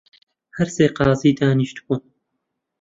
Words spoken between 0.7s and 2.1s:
سێ قازی دانیشتبوون